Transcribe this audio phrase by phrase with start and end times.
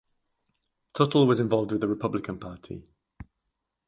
[0.95, 2.87] Tuttle was involved with the Republican Party.